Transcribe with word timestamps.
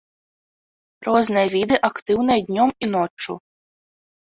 Розныя 1.07 1.47
віды 1.57 1.75
актыўныя 1.89 2.39
днём 2.49 2.69
і 2.83 2.93
ноччу. 2.97 3.33